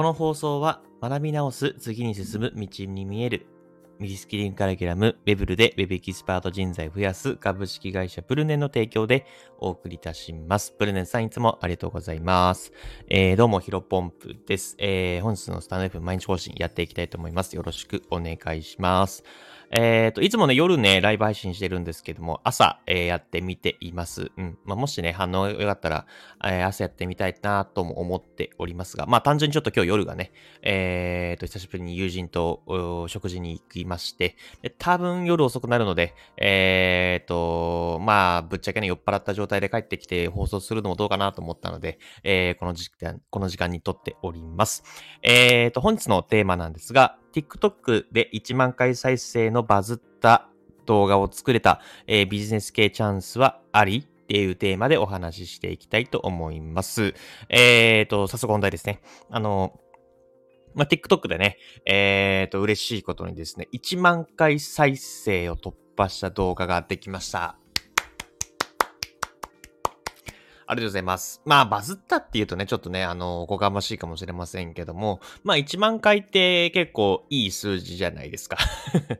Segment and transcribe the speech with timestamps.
[0.00, 3.46] この放送は学び直す次に進む道に見える
[3.98, 9.26] リスキリングカリキュラム、ウェブルで Web エキスパート人材増やす株式会社プルネンの提供で
[9.58, 10.72] お送りいたします。
[10.72, 12.72] プルネンさんいつもありがとうございます。
[13.08, 14.74] えー、どうもヒロポンプです。
[14.78, 17.54] えー、本日のスタンド F 毎日更新やっていきたいと思います。
[17.54, 19.22] よろしくお願いします。
[19.70, 24.32] えっ、ー、と、いつもね、夜ね、ライブ配信してるんですけども、朝、えー、やってみています。
[24.36, 24.58] うん。
[24.64, 26.06] まあ、もしね、反応良かったら、
[26.44, 44.82] えー、朝やってみたいなとも思っておりますが、まあ、単純にちょっと今日夜がね、えっ、と、久しぶりに友人と食事に行きまして、で多分夜遅くなるので、えっ、と、まあ、ぶっちゃけね、酔っ払った状態で帰ってきて放送するのもどうかなと思ったので、えこの時間、この時間に撮っております。
[45.22, 50.48] えっ、と、本日のテーマなんですが、TikTok で1万回再生のバズった
[50.86, 57.14] 動画を作れた、えー、ビジネス系チャンスはありっていうテーマでお話ししていきたいと思います。
[57.48, 59.00] えーと、早速本題ですね。
[59.28, 59.80] あの、
[60.74, 67.56] まあ、TikTok でね、えーと、嬉しいことにですね、1万回再生を突破した動画ができました。
[70.70, 71.42] ありがとうございます。
[71.44, 78.56] まあ、バズったっていうとね、ちょっとね、あの、おこがましいかもしれませんけども、まあ、1万回って結構いい数字じゃないですか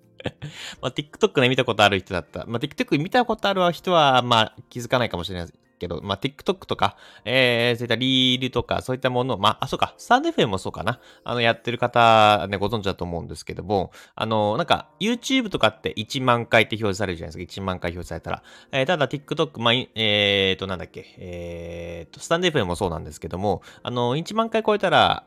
[0.80, 2.46] まあ、TikTok ね、見たことある人だった。
[2.46, 5.52] まあ、TikTok 見たことある人は、まあ、気づかないかもしれない
[5.84, 11.00] けど、まあ、TikTok とか、えー、そういったリールとか、そういったもの、まあ、あ、そうか、スタンド FM もそうかな。
[11.24, 17.62] あの、やってる方、ね、ご存知だと思うんですけども、あの、なんか、YouTube とかって1万回って表示されるじゃないですか。
[17.62, 18.42] 1万回表示されたら。
[18.72, 25.24] えー、ただ、TikTok、まあ、えーと、なんだっけ、えーと、スタンド FM もそうなんですけども、あの、1万回超えたら、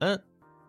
[0.00, 0.20] ん？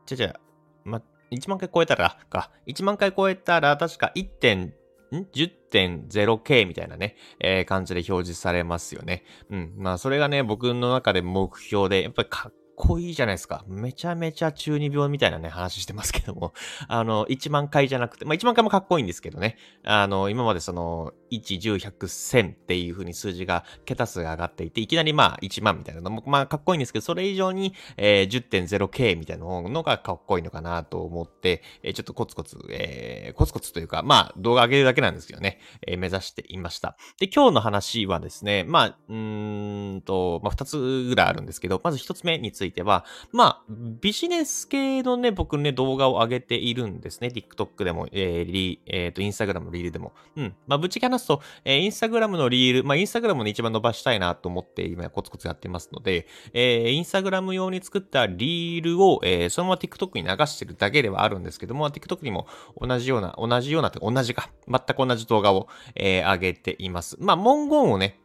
[0.05, 0.39] ちゃちゃ、
[0.83, 2.51] ま、1万回超えたらか。
[2.67, 4.84] 1万回超えたら、確か 1.
[5.11, 9.23] 10.0K みたいなね、えー、感じで表示されますよね。
[9.49, 9.73] うん。
[9.77, 13.63] まあ、それがね、僕の中で目標で、やっぱりかっっこいいじゃないですか。
[13.67, 16.53] めちゃめちゃ中二病みたいなね、話してますけども。
[16.89, 19.57] あの、1万回じゃなくて、まあ1万回もかっこいいんですけどね。
[19.83, 36.97] あの、今までその、1、10、100、1000っていう風に数字が、桁数が上がっていて、いきなりまあ1万みたいなのも、まあかっこいいんですけど、それ以上に、えー、10.0K みたいなのがかっこいいのかなと思って、えー、ちょっとコツコツ、えー、コツコツというか、まあ動画上げるだけなんですけどね、えー、目指していました。
[37.19, 40.77] で、今日の話はですね、まあ、うーんと、まあ2つ
[41.09, 47.27] ぐらいあるんですけど、まず1つ目についてついては、まあ、ビジネス系のね、僕ね、動画を上げているんですね。
[47.27, 50.13] TikTok でも、えー、リえっ、ー、と、Instagram のリールでも。
[50.35, 50.55] うん。
[50.67, 62.47] まあ、ぶっちゃけ話すと、えー、Instagram のリール、まあ、Instagram の一番伸ばしたいなと思って今コツコツやってますので、えー、Instagram 用に作ったリールを、えー、そのまま TikTok に流してるだけではあるんですけども、TikTok にも
[62.79, 67.17] 同じような、同じような、同じか、全く同じ動画を、えー、上げています。
[67.19, 68.19] まあ、文言をね、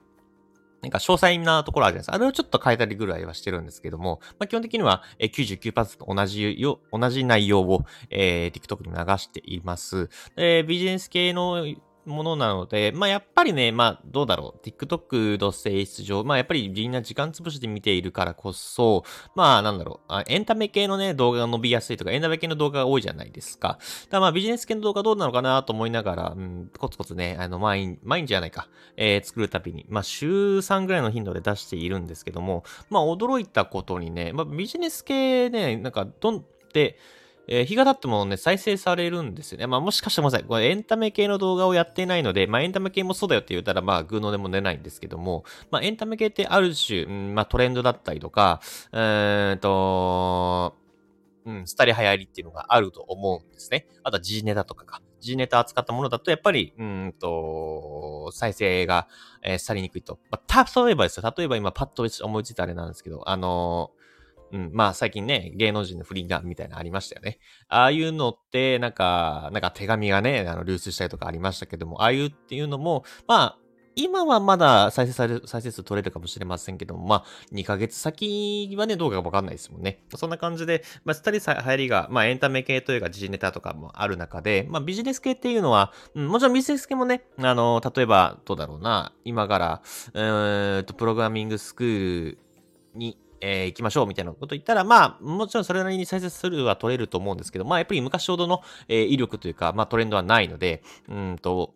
[0.82, 2.14] なんか詳細なところあるじゃないですか。
[2.14, 10.08] あれをちょっと変えたりぐらいはしてるんですけども、まあ、基本的には99%同じよ、同じ内容を、えー、TikTok に流しています。
[10.36, 11.66] えー、ビジネス系の
[12.04, 14.66] ものなので、まあやっぱりね、まあどうだろう。
[14.66, 20.12] TikTok の性質上、まあやっぱりみんな時間潰しで見ているからこそ、まあなんだろう。
[20.12, 23.68] あエンタメ系のね、動画が伸びやすいとか、エンタメ系の動画が多いじゃないですか。
[23.68, 23.80] だか
[24.12, 36.98] らまあビジネス系の動画どうなのかなと思いながら、うん、コツコツね、あの、毎日、毎日じゃないか、えー、作るたびに、まあ週3ぐらいの頻度で出しているんですけども、まあ驚いたことにね、まあビジネス系ね、なんかどんって、
[37.48, 39.66] えー、日が経ってもね、再生されるんですよね。
[39.66, 48.60] まあもしかしてもさい、これエンタメ系の動画をやっていないので、まあエンタメ系もそうだよって言ったら、まあグーのでも出ないんですけども、まあエンタメ系ってある種、うん、まあトレンドだったりとか、
[48.92, 50.76] えーと、
[51.44, 53.86] うん、スタリ流行りっていうのがあると思うんですね。
[54.04, 55.02] あとは G ネタとかか。
[55.20, 59.06] G ネタ扱ったものだと、やっぱり、うんと、再生が、
[59.42, 60.18] えー、さりにくいと。
[60.30, 61.34] まあ、例えばですよ。
[61.36, 64.00] 例えば今パッと思いついたあれなんですけど、あのー
[64.52, 67.38] うん、まあ最近ね、芸能人の不倫がみたいなのありましたよね。
[67.68, 73.58] ああいうのって、なんか、なんか手紙がね、あの流出したりとかありましたけども、ああいうっていうのも、まあ、
[73.96, 80.04] 今はまだ再生される、再生数取れるかもしれませんけども、まあ、2ヶ月先はね、動画がわかんないですもんね。
[80.14, 89.82] そんな感じで、まあ、スタリ流行りが、まあ、エンタメ系というか、時事ネタとかもある中で、まあ、ビジネス系っていうのは、うん、もちろんビジネス系もね、あの、例えば、どうだろうな、今から、
[90.14, 92.38] えーと、プログラミングスクール
[92.94, 101.74] に、えー、行きましょうみたいなこと言ったら、まあ、もちろんそれなりに再生数は取れると思うんですけど、まあ、やっぱり昔ほどの、えー、威力というか、まあ、トレンドはないので、うんと、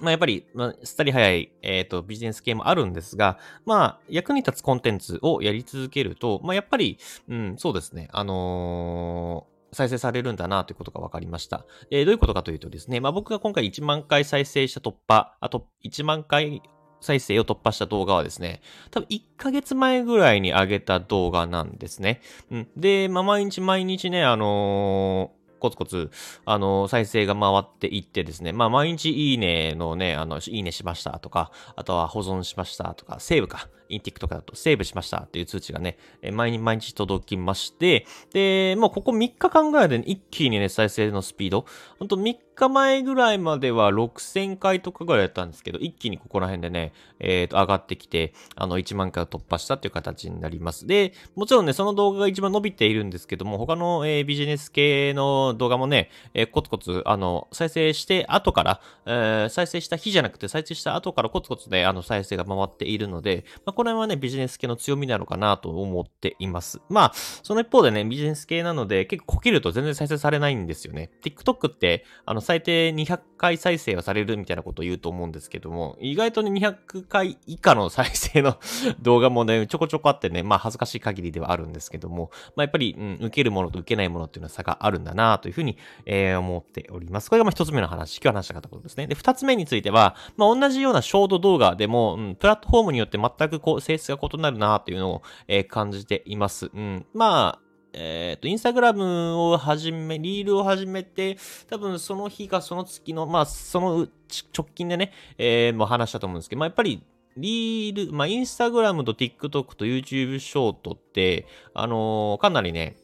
[0.00, 6.98] まあ、やっぱり、まあ、スタリ早い、えっ、ー、と、ビジネス系もあるんですが、まあ、役に立つコンテンツをやり続けると、まあ、やっぱり、
[7.28, 11.64] うん、そうですね、あのー再生されるんだなということが分かりました。
[11.90, 16.62] えー、どういうことかというとですね、まあ僕が今回1万回再生した突破、あと1万回
[17.02, 22.20] 再生を突破した動画はですね、多分1ヶ月前ぐらいに上げた動画なんですね。
[22.50, 22.68] うん。
[22.76, 26.10] で、まあ、毎日毎日ね、あのーコツコツ、
[26.44, 35.98] あの、再生が回っていってですね、まあ、毎日いいねのね、あの、いいねしましたとか、あとは保存しましたとか、セーブか、インティックとかだとセーブしましたっていう通知がね、
[36.32, 41.66] 毎日毎日届きまして、で、もうここ3日間ぐらいで、ね、一気にね、再生のスピード、
[41.98, 50.86] ほんと3日前ぐらいまでは6000回とかぐらいだったんですけど、一気にここら辺でね、えっ、ー、と、上がってきて、あの、1万回を突破したっていう形になります。
[50.86, 66.80] で、もちろんね、その動画が一番伸びているんですけども、他の、えー、ビジネス系の動画もね、えー、コツコツ、あの、再生して後から、えー、再生した日じゃなくて再生した後からコツコツね、あの、再生が回っているので、まあ、これはね、ビジネス系の強みなのかなと思っています。
[66.88, 67.12] まあ、
[67.42, 71.10] その一方でね、ビジネス系なので、結構こけると全然再生されないんですよね。
[71.20, 78.56] TikTok って、あの、最低200回再生はされるみたいなことを言うと思うんですけども、意外とね、200回以下の再生の
[79.02, 85.76] 動画もね、ちょこちょこあってね、まあ、恥ずかしい限りではあるんですけども、まあ、やっぱり、うん、受けるものと受けないものっていうのは差があるんだなというふうに、
[86.06, 87.30] えー、思っております。
[87.30, 89.08] これがまあ一つ目の話、今日話したかったことですね。
[89.08, 96.70] で、二つ目については、まあ、同じようなショート動画でも、うん、プラットフォームによって全くこう、性質が異なるなというのを、えー、感じています。
[96.72, 97.06] うん。
[97.14, 101.36] まあ、えっ、ー、と、インスタグラムを始め、リールを始めて、
[101.68, 104.08] 多分その日かその月の、まあ、その
[104.56, 107.02] 直近でね、えー、もう話したと思うんですけど、まあ、やっぱり、
[107.36, 112.96] リール、まあ、インスタグラムと TikTok と YouTube ショートって、あのー、かなりね、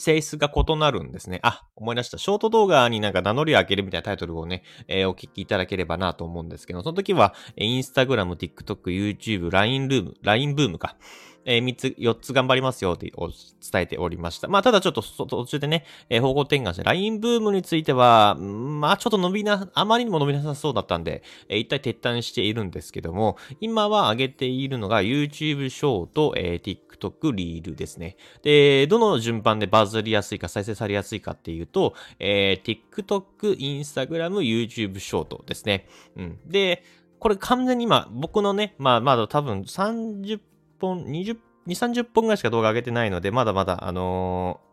[0.00, 1.40] 性質が異なるんですね。
[1.42, 2.16] あ、思い出した。
[2.16, 10.96] ショート動画になんか名乗りを上げるみたいなタイトルをね、えー、お聞きいただければなと思うんですけど、その時は、インスタグラム、TikTok、YouTube、LINE ルーム、LINE ブームか。
[11.44, 14.48] えー、3つ、4つ頑張りますよって伝えておりました。
[14.48, 28.16] まあ、ただちょっと途中でね、えー、方向転換して、LINE ブームについては、まあ、ちょっと伸びな、あまりにも伸びなさそうだったんで、えー、一体撤退しているんですけども、今は上げているのが YouTube ショート、えー、TikTok リールですね。
[28.42, 35.86] で、どの順番でバズりやすいか、再生されやすいかっていうと、えー、TikTok、Instagram、YouTube ショートですね。
[36.16, 36.38] うん。
[36.46, 36.84] で、
[37.18, 40.40] これ完全に今、僕のね、まあ、まだ多分30
[40.80, 41.36] 本、20、
[41.66, 44.70] 2、30本ぐらいしか動画上げてないので、まだまだ、あのー、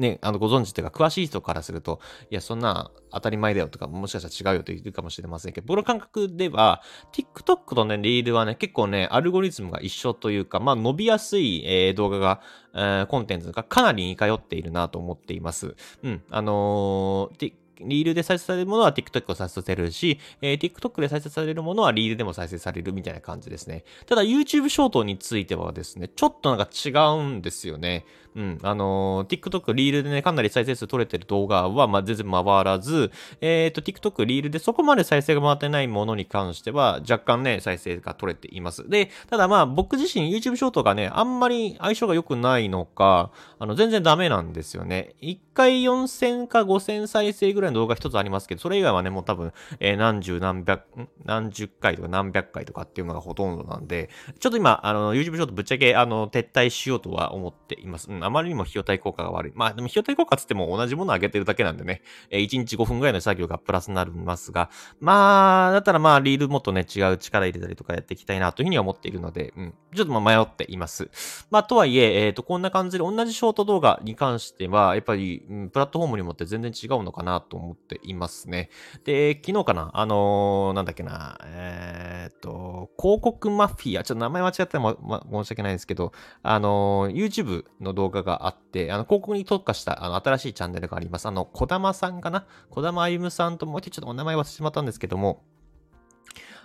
[0.00, 2.00] ね、あの、ご存知というか、詳しい人からすると、
[2.30, 6.82] いや、そんな当たり前だよとか、もしかしたら違うよと言うかもしれませんけど、僕の感覚では、
[7.12, 12.40] TikTok とね、リールはね、結構ね、アルゴリズムが一緒というか、まあ、伸びやすい、えー、動画が、
[12.74, 15.74] えー、コンテンツがかなり似通っているなと思っています。
[16.04, 23.84] うん、あのーリールで再生されるものは TikTok を再生されるし、えー、TikTok で再生されるものはリールでも再生されるみたいな感じですね。
[24.06, 28.04] ただ YouTube ショートについてはですね、ちょっとなんか違うんですよね。
[28.38, 28.58] うん。
[28.62, 38.88] あのー、TikTok リールでね、かなり再生数取れてる動画は、まあ、全然回らず、えっ、ー、と、TikTok リールでそこまで再生が回ってないものに関しては、若干ね、再生が取れています。
[38.88, 45.16] で、ただまあ、僕自身 YouTube ショートがね、あんまり相性が良くないのか、あの、全然ダメなんですよね。
[45.20, 50.84] 1回4000か5000再生ぐらいの動画一つありますけど、それ以外はね、もう多分、えー、何十何百、
[51.24, 58.08] 何十回とか何百回とかっていうのがほとんどなんで、ちょっと今、あの、YouTube ショートぶっちゃけ、あの、撤退しようとは思っています。
[58.08, 59.52] うん、あまりにも費用対効果が悪い。
[59.54, 64.70] まあ、でも費用対効果つっても同じものを上げてるだけなんでね、えー、1日5分ぐらいの作業がプラスになりますが、
[65.00, 71.10] まあ、だったらまあ、リールもっとね、違う力入れたりとかやっていきたいなというふうには思っているので、うん、ちょっとまあ迷っています。
[71.50, 78.70] まあ、とはいえ、えっ、ー、と、こんな感じで同じショート動画に関しては、やっぱり、うん、プラットフォームにもって全然違うのかなと思っていますね。
[79.04, 86.12] で、昨日かな、あのー、なんだっけな、えっ、と、広告マフィア、ちょっと名前間違っても、ま、申し訳ないんですけど、
[86.42, 91.26] あの、YouTube の動画があって、あの、広告に特化した、あの、新しいチャンネルがあります。
[91.26, 92.46] あの、小玉さんかな？
[92.70, 95.42] 小玉あゆむさんともう一度ちょっとお名前忘れてしまったんですけども、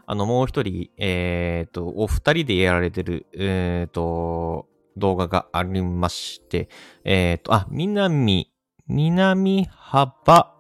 [0.06, 4.68] あの、もう一人、えっ、ー、と、お二人でやられてる、えっ、ー、と、
[4.98, 6.70] 動画がありまして、
[7.04, 8.52] えっ、ー、と、あ、南、
[8.88, 10.54] 南幅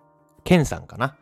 [0.43, 1.17] 健さんかな？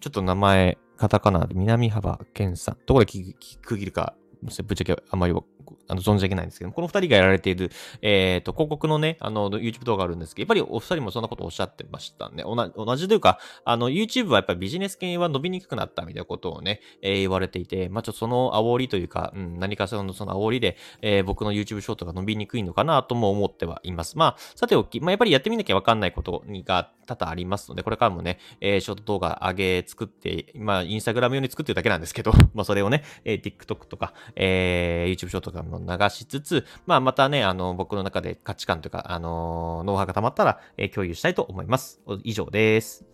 [0.00, 2.78] ちょっと名前、カタカナで南幅健さん。
[2.86, 5.34] どこで区切るか、ぶっちゃけあんまり
[5.88, 7.70] あの、存じ上げないんですけどこの二人がやられている、
[8.02, 12.42] えっ、ー、と、広告のね、あの、YouTube 動画あるんですけど、やっぱりお二人もそんなことをおっしゃってましたね。
[12.44, 24.18] 同じというか、あの、YouTube はやっぱりビジネス系は伸びにくくなったみたいなことをね、えー、言われていて、まあ、ちょっとその煽りというか、うん、何かその、その煽りで、えー、僕の YouTube ショートが伸びにくいのかなとも思ってはいます。
[24.18, 42.00] まあ、さておき、まあ、やっぱりやってみなきゃわかんないことが多々ありますので、これからもね、えー、ショート動画上げ作って、まあ、インスタグラム用に作ってるだけなんですけど、 まあ、それをね、えー、TikTok とか、えー、YouTube ショートかも流しつつ、まあ、またね、あの、僕の中で価値観というか、あの、ノウハウが溜まったら、えー、共有したいと思います。
[42.22, 43.13] 以上です。